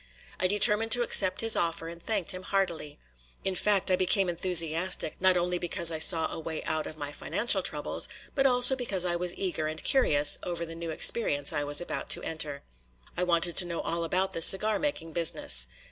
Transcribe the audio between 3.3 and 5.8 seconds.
In fact, I became enthusiastic, not only